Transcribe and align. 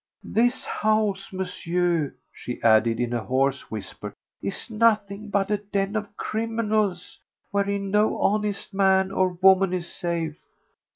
This 0.23 0.65
house, 0.65 1.31
Monsieur," 1.31 2.15
she 2.33 2.59
added 2.63 2.99
in 2.99 3.13
a 3.13 3.23
hoarse 3.23 3.69
whisper, 3.69 4.15
"is 4.41 4.67
nothing 4.67 5.29
but 5.29 5.51
a 5.51 5.57
den 5.57 5.95
of 5.95 6.17
criminals 6.17 7.19
wherein 7.51 7.91
no 7.91 8.17
honest 8.19 8.73
man 8.73 9.11
or 9.11 9.29
woman 9.43 9.73
is 9.73 9.85
safe." 9.85 10.39